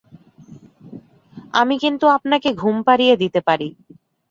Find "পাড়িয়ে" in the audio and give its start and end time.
2.83-3.15